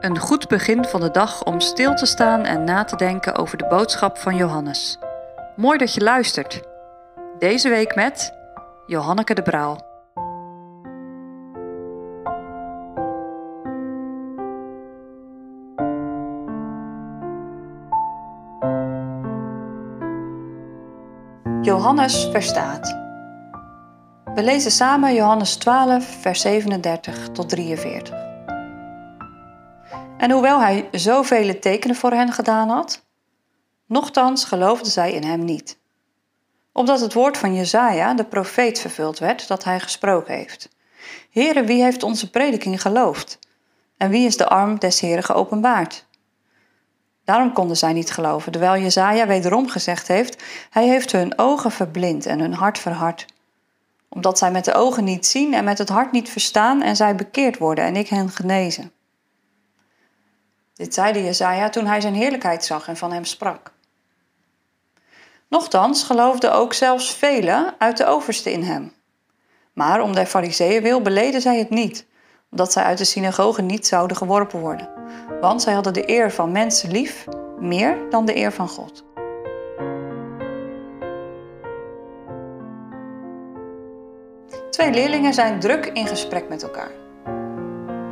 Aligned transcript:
Een 0.00 0.18
goed 0.18 0.48
begin 0.48 0.84
van 0.84 1.00
de 1.00 1.10
dag 1.10 1.44
om 1.44 1.60
stil 1.60 1.94
te 1.94 2.06
staan 2.06 2.44
en 2.44 2.64
na 2.64 2.84
te 2.84 2.96
denken 2.96 3.36
over 3.36 3.58
de 3.58 3.66
boodschap 3.66 4.18
van 4.18 4.36
Johannes. 4.36 4.98
Mooi 5.56 5.78
dat 5.78 5.94
je 5.94 6.00
luistert. 6.00 6.60
Deze 7.38 7.68
week 7.68 7.94
met 7.94 8.34
Johanneke 8.86 9.34
de 9.34 9.42
Braal. 9.42 9.88
Johannes 21.62 22.28
verstaat. 22.30 22.98
We 24.34 24.42
lezen 24.42 24.70
samen 24.70 25.14
Johannes 25.14 25.56
12, 25.56 26.04
vers 26.20 26.40
37 26.40 27.28
tot 27.28 27.48
43. 27.48 28.39
En 30.20 30.30
hoewel 30.30 30.60
hij 30.60 30.88
zoveel 30.92 31.58
tekenen 31.58 31.96
voor 31.96 32.12
hen 32.12 32.32
gedaan 32.32 32.68
had, 32.68 33.04
nochtans 33.86 34.44
geloofden 34.44 34.92
zij 34.92 35.12
in 35.12 35.24
hem 35.24 35.44
niet. 35.44 35.78
Omdat 36.72 37.00
het 37.00 37.12
woord 37.12 37.38
van 37.38 37.54
Jezaja, 37.54 38.14
de 38.14 38.24
profeet, 38.24 38.80
vervuld 38.80 39.18
werd 39.18 39.48
dat 39.48 39.64
hij 39.64 39.80
gesproken 39.80 40.34
heeft. 40.34 40.68
Heere, 41.30 41.64
wie 41.64 41.82
heeft 41.82 42.02
onze 42.02 42.30
prediking 42.30 42.80
geloofd? 42.82 43.38
En 43.96 44.10
wie 44.10 44.26
is 44.26 44.36
de 44.36 44.48
arm 44.48 44.78
des 44.78 45.00
Heren 45.00 45.24
geopenbaard? 45.24 46.06
Daarom 47.24 47.52
konden 47.52 47.76
zij 47.76 47.92
niet 47.92 48.10
geloven, 48.10 48.52
terwijl 48.52 48.82
Jezaja 48.82 49.26
wederom 49.26 49.68
gezegd 49.68 50.08
heeft: 50.08 50.42
Hij 50.70 50.88
heeft 50.88 51.12
hun 51.12 51.38
ogen 51.38 51.70
verblind 51.70 52.26
en 52.26 52.40
hun 52.40 52.54
hart 52.54 52.78
verhard. 52.78 53.26
Omdat 54.08 54.38
zij 54.38 54.50
met 54.50 54.64
de 54.64 54.74
ogen 54.74 55.04
niet 55.04 55.26
zien 55.26 55.54
en 55.54 55.64
met 55.64 55.78
het 55.78 55.88
hart 55.88 56.12
niet 56.12 56.28
verstaan 56.28 56.82
en 56.82 56.96
zij 56.96 57.14
bekeerd 57.14 57.58
worden 57.58 57.84
en 57.84 57.96
ik 57.96 58.08
hen 58.08 58.30
genezen. 58.30 58.92
Dit 60.80 60.94
zeide 60.94 61.24
Jezaja 61.24 61.68
toen 61.68 61.86
hij 61.86 62.00
zijn 62.00 62.14
heerlijkheid 62.14 62.64
zag 62.64 62.88
en 62.88 62.96
van 62.96 63.12
hem 63.12 63.24
sprak. 63.24 63.72
Nochtans 65.48 66.02
geloofden 66.02 66.54
ook 66.54 66.72
zelfs 66.72 67.14
velen 67.14 67.74
uit 67.78 67.96
de 67.96 68.06
overste 68.06 68.52
in 68.52 68.62
hem. 68.62 68.92
Maar 69.72 70.00
om 70.00 70.14
der 70.14 70.26
fariseeën 70.26 70.82
wil 70.82 71.02
beleden 71.02 71.40
zij 71.40 71.58
het 71.58 71.70
niet, 71.70 72.06
omdat 72.50 72.72
zij 72.72 72.82
uit 72.82 72.98
de 72.98 73.04
synagoge 73.04 73.62
niet 73.62 73.86
zouden 73.86 74.16
geworpen 74.16 74.60
worden. 74.60 74.88
Want 75.40 75.62
zij 75.62 75.72
hadden 75.72 75.92
de 75.92 76.10
eer 76.10 76.32
van 76.32 76.52
mensen 76.52 76.90
lief 76.90 77.24
meer 77.58 77.98
dan 78.10 78.24
de 78.24 78.36
eer 78.36 78.52
van 78.52 78.68
God. 78.68 79.04
Twee 84.70 84.90
leerlingen 84.90 85.34
zijn 85.34 85.60
druk 85.60 85.86
in 85.86 86.06
gesprek 86.06 86.48
met 86.48 86.62
elkaar. 86.62 86.90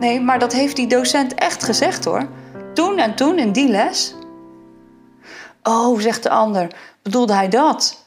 Nee, 0.00 0.20
maar 0.20 0.38
dat 0.38 0.52
heeft 0.52 0.76
die 0.76 0.86
docent 0.86 1.34
echt 1.34 1.64
gezegd 1.64 2.04
hoor. 2.04 2.28
Toen 2.74 2.98
en 2.98 3.14
toen 3.14 3.38
in 3.38 3.52
die 3.52 3.68
les. 3.68 4.14
Oh, 5.62 6.00
zegt 6.00 6.22
de 6.22 6.30
ander, 6.30 6.76
bedoelde 7.02 7.32
hij 7.32 7.48
dat? 7.48 8.06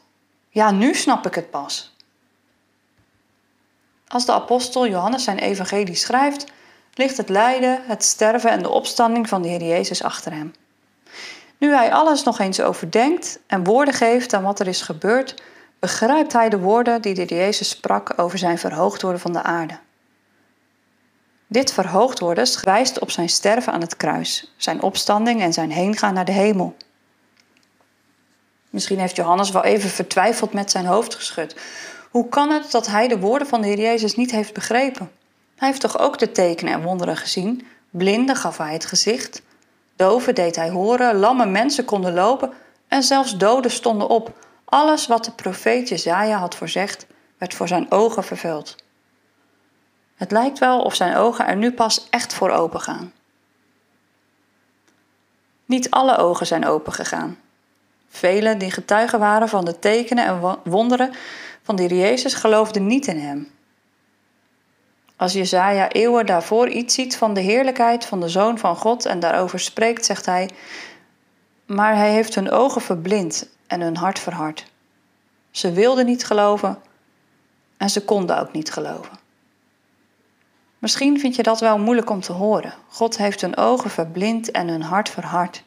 Ja, 0.50 0.72
nu 0.72 0.94
snap 0.94 1.26
ik 1.26 1.36
het 1.36 1.50
pas. 1.50 1.96
Als 4.08 4.26
de 4.26 4.32
apostel 4.32 4.88
Johannes 4.88 5.23
zijn 5.23 5.38
evangelie 5.38 5.95
schrijft, 5.95 6.45
ligt 6.94 7.18
het 7.18 7.30
lijden, 7.30 7.82
het 7.86 8.04
sterven 8.04 8.50
en 8.50 8.62
de 8.62 8.70
opstanding 8.70 9.30
van 9.30 9.42
de 9.42 9.48
Heer 9.48 9.64
Jezus 9.64 10.04
achter 10.04 10.32
hem. 10.32 10.54
Nu 11.58 11.73
hij 11.73 11.94
alles 11.94 12.23
nog 12.23 12.40
eens 12.40 12.62
overdenkt 12.62 13.40
en 13.48 13.64
woorden 13.64 13.94
geeft 13.94 14.34
aan 14.34 14.44
wat 14.44 14.60
er 14.60 14.68
is 14.68 14.82
gebeurd, 14.82 15.42
begrijpt 15.80 16.34
hij 16.34 16.50
de 16.50 16.60
woorden 16.60 17.02
die 17.02 17.14
de 17.14 17.22
Heer 17.22 17.38
Jezus 17.38 17.70
sprak 17.70 18.14
over 18.16 18.38
zijn 18.38 18.58
verhoogd 18.58 19.02
worden 19.02 19.22
van 19.22 19.34
de 19.34 19.44
aarde. 19.44 19.80
Dit 21.48 21.73
verhoogd 21.73 22.20
worden 22.20 22.48
wijst 22.62 23.00
op 23.00 23.12
zijn 23.12 23.30
sterven 23.30 23.73
aan 23.73 23.81
het 23.81 23.98
kruis, 23.98 24.53
zijn 24.58 24.81
opstanding 24.81 25.42
en 25.42 25.54
zijn 25.54 25.72
heengaan 25.72 26.14
naar 26.14 26.26
de 26.26 26.31
hemel. 26.31 26.76
Misschien 28.70 29.00
heeft 29.00 29.16
Johannes 29.16 29.52
wel 29.52 29.64
even 29.64 29.89
vertwijfeld 29.89 30.54
met 30.54 30.71
zijn 30.71 30.86
hoofd 30.86 31.16
geschud. 31.16 31.55
Hoe 32.11 32.30
kan 32.30 32.52
het 32.52 32.71
dat 32.71 32.88
hij 32.88 33.08
de 33.08 33.20
woorden 33.20 33.48
van 33.48 33.61
de 33.61 33.67
Heer 33.67 33.80
Jezus 33.80 34.16
niet 34.16 34.32
heeft 34.32 34.54
begrepen? 34.54 35.11
Hij 35.55 35.67
heeft 35.67 35.82
toch 35.82 35.99
ook 35.99 36.20
de 36.20 36.32
tekenen 36.32 36.73
en 36.73 36.82
wonderen 36.82 37.17
gezien? 37.17 37.67
Blinden 37.89 38.36
gaf 38.36 38.58
hij 38.58 38.73
het 38.73 38.86
gezicht, 38.86 39.42
doven 39.95 40.36
deed 40.36 40.55
hij 40.55 40.70
horen, 40.70 41.16
lamme 41.16 41.45
mensen 41.45 41.86
konden 41.86 42.14
lopen 42.14 42.54
en 42.88 43.04
zelfs 43.04 43.38
doden 43.38 43.71
stonden 43.71 44.08
op. 44.10 44.45
Alles 44.66 45.08
wat 45.08 45.26
de 45.26 45.32
profeet 45.32 45.89
Jezaja 45.89 46.38
had 46.38 46.55
voorzegd, 46.55 47.08
werd 47.38 47.54
voor 47.54 47.67
zijn 47.67 47.92
ogen 47.92 48.23
vervuld. 48.23 48.76
Het 50.17 50.32
lijkt 50.32 50.60
wel 50.60 50.82
of 50.82 50.95
zijn 50.95 51.16
ogen 51.16 51.48
er 51.48 51.55
nu 51.55 51.72
pas 51.72 52.08
echt 52.10 52.33
voor 52.33 52.50
open 52.50 52.82
gaan. 52.82 53.14
Niet 55.66 55.92
alle 55.92 56.17
ogen 56.17 56.48
zijn 56.48 56.66
opengegaan. 56.66 57.38
Velen 58.10 58.58
die 58.58 58.72
getuigen 58.72 59.20
waren 59.20 59.50
van 59.50 59.66
de 59.66 59.80
tekenen 59.80 60.26
en 60.26 60.60
wonderen 60.64 61.14
van 61.64 61.80
Heer 61.80 61.94
Jezus 61.94 62.33
geloofden 62.33 62.88
niet 62.88 63.08
in 63.08 63.20
hem. 63.20 63.52
Als 65.16 65.33
Jezaja 65.33 65.89
eeuwen 65.89 66.26
daarvoor 66.26 66.70
iets 66.70 66.94
ziet 66.94 67.17
van 67.17 67.33
de 67.33 67.42
heerlijkheid 67.42 68.06
van 68.06 68.20
de 68.20 68.30
Zoon 68.30 68.58
van 68.58 68.76
God 68.76 69.06
en 69.06 69.20
daarover 69.20 69.60
spreekt, 69.60 70.06
zegt 70.06 70.26
hij: 70.26 70.50
Maar 71.66 71.95
hij 71.95 72.11
heeft 72.11 72.36
hun 72.36 72.52
ogen 72.52 72.82
verblind 72.82 73.50
en 73.67 73.82
hun 73.82 73.98
hart 73.98 74.20
verhard. 74.20 74.66
Ze 75.52 75.72
wilden 75.72 76.06
niet 76.06 76.26
geloven 76.26 76.82
en 77.77 77.89
ze 77.89 78.06
konden 78.06 78.39
ook 78.39 78.54
niet 78.54 78.72
geloven. 78.72 79.17
Misschien 80.80 81.20
vind 81.20 81.36
je 81.36 81.43
dat 81.43 81.60
wel 81.60 81.80
moeilijk 81.80 82.10
om 82.10 82.21
te 82.21 82.32
horen. 82.32 82.73
God 82.89 83.17
heeft 83.17 83.42
hun 83.42 83.58
ogen 83.58 83.89
verblind 83.89 84.52
en 84.52 84.67
hun 84.67 84.82
hart 84.82 85.10
verhard. 85.10 85.64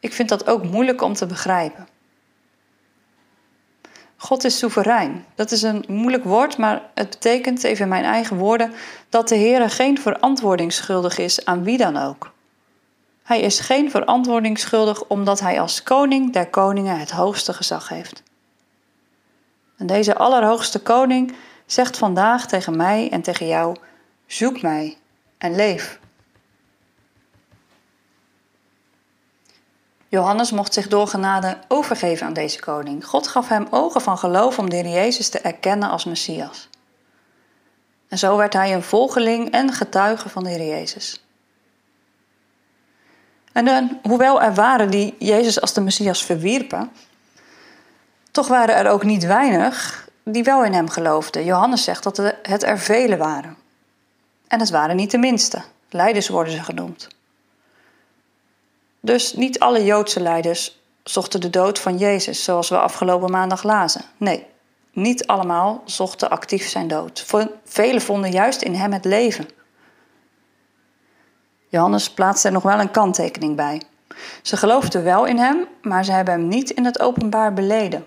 Ik 0.00 0.12
vind 0.12 0.28
dat 0.28 0.46
ook 0.46 0.64
moeilijk 0.64 1.02
om 1.02 1.14
te 1.14 1.26
begrijpen. 1.26 1.88
God 4.16 4.44
is 4.44 4.58
soeverein. 4.58 5.24
Dat 5.34 5.50
is 5.50 5.62
een 5.62 5.84
moeilijk 5.88 6.24
woord, 6.24 6.58
maar 6.58 6.82
het 6.94 7.10
betekent, 7.10 7.64
even 7.64 7.82
in 7.82 7.88
mijn 7.88 8.04
eigen 8.04 8.36
woorden, 8.36 8.72
dat 9.08 9.28
de 9.28 9.34
Heer 9.34 9.70
geen 9.70 9.98
verantwoording 9.98 10.72
schuldig 10.72 11.18
is 11.18 11.44
aan 11.44 11.64
wie 11.64 11.76
dan 11.76 11.96
ook. 11.96 12.32
Hij 13.22 13.40
is 13.40 13.60
geen 13.60 13.90
verantwoording 13.90 14.58
schuldig 14.58 15.04
omdat 15.04 15.40
hij 15.40 15.60
als 15.60 15.82
koning 15.82 16.32
der 16.32 16.46
koningen 16.46 16.98
het 16.98 17.10
hoogste 17.10 17.52
gezag 17.52 17.88
heeft. 17.88 18.22
En 19.76 19.86
deze 19.86 20.16
allerhoogste 20.16 20.80
koning 20.80 21.34
zegt 21.66 21.96
vandaag 21.96 22.46
tegen 22.46 22.76
mij 22.76 23.10
en 23.10 23.22
tegen 23.22 23.46
jou: 23.46 23.76
zoek 24.26 24.62
mij 24.62 24.96
en 25.38 25.54
leef. 25.54 25.98
Johannes 30.08 30.50
mocht 30.50 30.74
zich 30.74 30.88
door 30.88 31.06
genade 31.06 31.58
overgeven 31.68 32.26
aan 32.26 32.32
deze 32.32 32.60
koning. 32.60 33.06
God 33.06 33.28
gaf 33.28 33.48
hem 33.48 33.66
ogen 33.70 34.00
van 34.00 34.18
geloof 34.18 34.58
om 34.58 34.70
de 34.70 34.76
Heer 34.76 34.92
Jezus 34.92 35.28
te 35.28 35.38
erkennen 35.38 35.90
als 35.90 36.04
Messias. 36.04 36.68
En 38.08 38.18
zo 38.18 38.36
werd 38.36 38.52
hij 38.52 38.74
een 38.74 38.82
volgeling 38.82 39.50
en 39.50 39.72
getuige 39.72 40.28
van 40.28 40.44
de 40.44 40.50
Heer 40.50 40.66
Jezus. 40.66 41.24
En 43.52 43.64
dan, 43.64 43.98
hoewel 44.02 44.42
er 44.42 44.54
waren 44.54 44.90
die 44.90 45.14
Jezus 45.18 45.60
als 45.60 45.72
de 45.72 45.80
Messias 45.80 46.24
verwierpen, 46.24 46.90
toch 48.30 48.48
waren 48.48 48.74
er 48.74 48.90
ook 48.90 49.04
niet 49.04 49.24
weinig 49.24 50.03
die 50.24 50.44
wel 50.44 50.64
in 50.64 50.72
hem 50.72 50.88
geloofden. 50.88 51.44
Johannes 51.44 51.84
zegt 51.84 52.02
dat 52.02 52.16
het 52.42 52.62
er 52.62 52.78
vele 52.78 53.16
waren. 53.16 53.56
En 54.48 54.60
het 54.60 54.70
waren 54.70 54.96
niet 54.96 55.10
de 55.10 55.18
minste. 55.18 55.62
Leiders 55.90 56.28
worden 56.28 56.52
ze 56.52 56.62
genoemd. 56.62 57.08
Dus 59.00 59.32
niet 59.32 59.58
alle 59.58 59.84
Joodse 59.84 60.20
leiders 60.20 60.80
zochten 61.02 61.40
de 61.40 61.50
dood 61.50 61.78
van 61.78 61.98
Jezus, 61.98 62.44
zoals 62.44 62.68
we 62.68 62.78
afgelopen 62.78 63.30
maandag 63.30 63.62
lazen. 63.62 64.04
Nee, 64.16 64.46
niet 64.92 65.26
allemaal 65.26 65.82
zochten 65.84 66.30
actief 66.30 66.68
zijn 66.68 66.88
dood. 66.88 67.26
Velen 67.64 68.02
vonden 68.02 68.30
juist 68.30 68.62
in 68.62 68.74
hem 68.74 68.92
het 68.92 69.04
leven. 69.04 69.48
Johannes 71.68 72.10
plaatst 72.10 72.44
er 72.44 72.52
nog 72.52 72.62
wel 72.62 72.80
een 72.80 72.90
kanttekening 72.90 73.56
bij. 73.56 73.82
Ze 74.42 74.56
geloofden 74.56 75.04
wel 75.04 75.24
in 75.24 75.38
hem, 75.38 75.66
maar 75.82 76.04
ze 76.04 76.12
hebben 76.12 76.34
hem 76.34 76.48
niet 76.48 76.70
in 76.70 76.84
het 76.84 77.00
openbaar 77.00 77.52
beleden. 77.52 78.06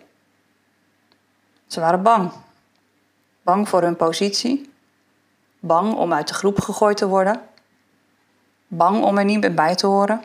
Ze 1.67 1.79
waren 1.79 2.01
bang. 2.01 2.31
Bang 3.41 3.69
voor 3.69 3.81
hun 3.81 3.95
positie. 3.95 4.69
Bang 5.59 5.93
om 5.93 6.13
uit 6.13 6.27
de 6.27 6.33
groep 6.33 6.59
gegooid 6.59 6.97
te 6.97 7.07
worden. 7.07 7.41
Bang 8.67 9.03
om 9.03 9.17
er 9.17 9.25
niet 9.25 9.39
meer 9.39 9.53
bij 9.53 9.75
te 9.75 9.87
horen. 9.87 10.23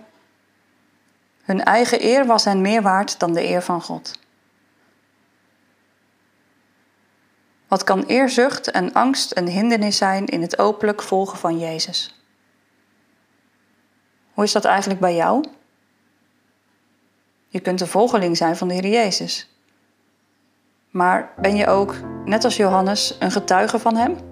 Hun 1.42 1.64
eigen 1.64 2.04
eer 2.04 2.26
was 2.26 2.44
hen 2.44 2.60
meer 2.60 2.82
waard 2.82 3.18
dan 3.18 3.32
de 3.32 3.48
eer 3.48 3.62
van 3.62 3.82
God. 3.82 4.20
Wat 7.68 7.84
kan 7.84 8.02
eerzucht 8.02 8.70
en 8.70 8.92
angst 8.92 9.36
een 9.36 9.48
hindernis 9.48 9.96
zijn 9.96 10.26
in 10.26 10.42
het 10.42 10.58
openlijk 10.58 11.02
volgen 11.02 11.38
van 11.38 11.58
Jezus? 11.58 12.22
Hoe 14.32 14.44
is 14.44 14.52
dat 14.52 14.64
eigenlijk 14.64 15.00
bij 15.00 15.14
jou? 15.14 15.44
Je 17.48 17.60
kunt 17.60 17.80
een 17.80 17.86
volgeling 17.86 18.36
zijn 18.36 18.56
van 18.56 18.68
de 18.68 18.74
Heer 18.74 18.86
Jezus. 18.86 19.51
Maar 20.92 21.32
ben 21.40 21.56
je 21.56 21.66
ook, 21.66 21.94
net 22.24 22.44
als 22.44 22.56
Johannes, 22.56 23.16
een 23.18 23.30
getuige 23.30 23.78
van 23.78 23.96
Hem? 23.96 24.31